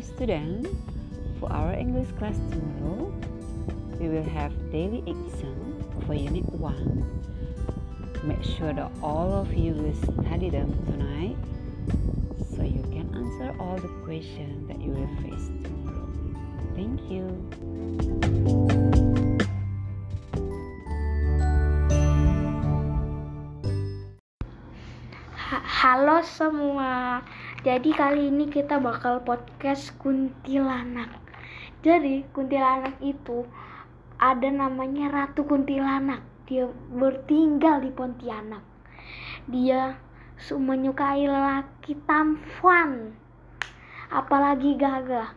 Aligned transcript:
Hello 0.00 0.14
student, 0.14 0.66
for 1.38 1.52
our 1.52 1.74
English 1.74 2.08
class 2.16 2.38
tomorrow, 2.48 3.12
we 3.98 4.08
will 4.08 4.22
have 4.22 4.50
daily 4.72 5.00
exam 5.00 5.84
for 6.06 6.14
unit 6.14 6.44
1. 6.54 8.24
Make 8.24 8.42
sure 8.42 8.72
that 8.72 8.90
all 9.02 9.30
of 9.30 9.52
you 9.52 9.74
will 9.74 9.94
study 9.94 10.48
them 10.48 10.72
tonight 10.86 11.36
so 12.56 12.62
you 12.62 12.82
can 12.84 13.12
answer 13.14 13.54
all 13.60 13.76
the 13.76 13.88
questions 14.04 14.66
that 14.68 14.80
you 14.80 14.92
will 14.92 15.10
face 15.22 15.48
tomorrow. 15.64 16.08
Thank 16.74 17.00
you. 17.10 18.29
Halo 25.50 26.22
semua. 26.22 27.26
Jadi 27.66 27.90
kali 27.90 28.30
ini 28.30 28.46
kita 28.46 28.78
bakal 28.78 29.18
podcast 29.26 29.90
kuntilanak. 29.98 31.10
Jadi 31.82 32.22
kuntilanak 32.30 32.94
itu 33.02 33.50
ada 34.14 34.46
namanya 34.46 35.10
Ratu 35.10 35.42
Kuntilanak. 35.42 36.22
Dia 36.46 36.70
bertinggal 36.70 37.82
di 37.82 37.90
Pontianak. 37.90 38.62
Dia 39.50 39.98
menyukai 40.54 41.26
lelaki 41.26 41.98
tampan, 42.06 43.18
apalagi 44.06 44.78
gagah. 44.78 45.34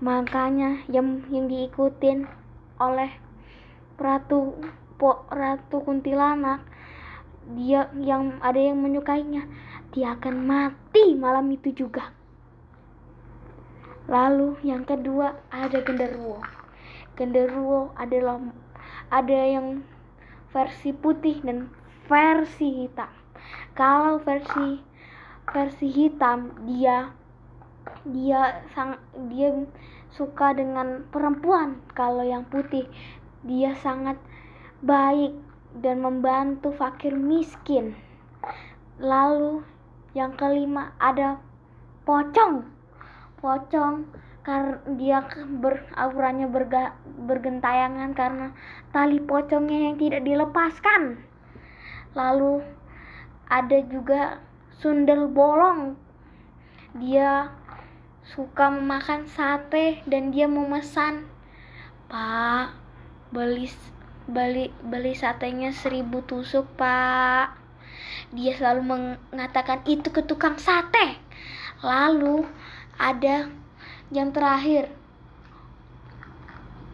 Makanya 0.00 0.88
yang 0.88 1.28
yang 1.28 1.44
diikutin 1.44 2.24
oleh 2.80 3.12
Ratu 4.00 4.64
po, 4.96 5.28
Ratu 5.28 5.84
Kuntilanak 5.84 6.79
dia 7.58 7.90
yang 7.98 8.38
ada 8.42 8.58
yang 8.58 8.78
menyukainya 8.78 9.46
dia 9.90 10.14
akan 10.14 10.46
mati 10.46 11.18
malam 11.18 11.50
itu 11.50 11.74
juga. 11.74 12.14
Lalu 14.06 14.58
yang 14.66 14.86
kedua 14.86 15.38
ada 15.50 15.82
genderuwo. 15.82 16.42
Genderuwo 17.18 17.90
adalah 17.98 18.38
ada 19.10 19.40
yang 19.46 19.82
versi 20.54 20.94
putih 20.94 21.42
dan 21.42 21.70
versi 22.06 22.86
hitam. 22.86 23.10
Kalau 23.74 24.18
versi 24.22 24.82
versi 25.50 25.90
hitam 25.90 26.54
dia 26.66 27.10
dia 28.06 28.62
sang 28.74 28.98
dia 29.30 29.50
suka 30.14 30.54
dengan 30.54 31.06
perempuan. 31.10 31.82
Kalau 31.94 32.22
yang 32.22 32.46
putih 32.46 32.86
dia 33.42 33.74
sangat 33.78 34.18
baik 34.82 35.34
dan 35.78 36.02
membantu 36.02 36.74
fakir 36.74 37.14
miskin. 37.14 37.94
Lalu 38.98 39.62
yang 40.14 40.34
kelima 40.34 40.92
ada 40.98 41.38
pocong. 42.02 42.66
Pocong 43.38 44.10
karena 44.40 44.80
dia 44.96 45.18
ber, 45.60 45.84
auranya 45.94 46.48
berga, 46.50 46.96
bergentayangan 47.06 48.16
karena 48.16 48.46
tali 48.90 49.22
pocongnya 49.22 49.92
yang 49.92 49.96
tidak 50.00 50.26
dilepaskan. 50.26 51.22
Lalu 52.16 52.64
ada 53.46 53.78
juga 53.86 54.42
sundel 54.80 55.30
bolong. 55.30 55.94
Dia 56.98 57.54
suka 58.26 58.70
memakan 58.70 59.26
sate 59.30 60.02
dan 60.06 60.34
dia 60.34 60.50
memesan 60.50 61.26
pak 62.10 62.74
beli 63.30 63.70
beli 64.30 64.70
beli 64.80 65.12
satenya 65.18 65.74
seribu 65.74 66.22
tusuk 66.22 66.66
pak 66.78 67.60
dia 68.30 68.54
selalu 68.54 68.82
mengatakan 69.34 69.82
itu 69.90 70.06
ke 70.14 70.22
tukang 70.22 70.54
sate. 70.54 71.18
Lalu 71.82 72.46
ada 72.94 73.50
yang 74.14 74.30
terakhir. 74.30 74.86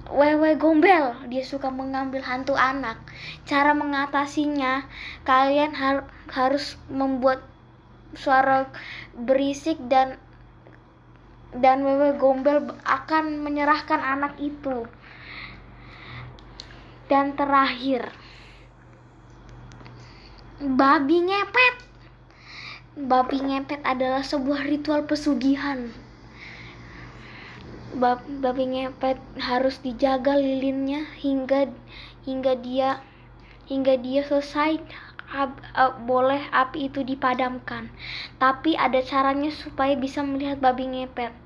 Wewe 0.06 0.54
gombel, 0.54 1.18
dia 1.26 1.42
suka 1.42 1.68
mengambil 1.68 2.22
hantu 2.22 2.54
anak. 2.54 2.96
Cara 3.42 3.74
mengatasinya, 3.74 4.86
kalian 5.26 5.74
har 5.74 6.06
harus 6.30 6.78
membuat 6.86 7.42
suara 8.14 8.70
berisik 9.18 9.76
dan 9.90 10.16
dan 11.52 11.82
wewe 11.82 12.14
gombel 12.16 12.70
akan 12.86 13.42
menyerahkan 13.42 13.98
anak 13.98 14.38
itu. 14.38 14.86
Dan 17.06 17.38
terakhir, 17.38 18.10
babi 20.58 21.22
ngepet. 21.22 21.74
Babi 22.96 23.38
ngepet 23.46 23.84
adalah 23.86 24.26
sebuah 24.26 24.66
ritual 24.66 25.06
pesugihan. 25.06 25.94
Bab, 27.94 28.26
babi 28.26 28.74
ngepet 28.74 29.22
harus 29.38 29.78
dijaga 29.78 30.34
lilinnya 30.34 31.06
hingga 31.22 31.70
hingga 32.26 32.58
dia 32.58 32.98
hingga 33.70 33.94
dia 34.02 34.26
selesai 34.26 34.82
ab, 35.30 35.62
ab, 35.78 36.02
boleh 36.10 36.42
api 36.50 36.90
itu 36.90 37.06
dipadamkan. 37.06 37.90
Tapi 38.42 38.74
ada 38.74 38.98
caranya 38.98 39.54
supaya 39.54 39.94
bisa 39.94 40.26
melihat 40.26 40.58
babi 40.58 40.90
ngepet. 40.90 41.45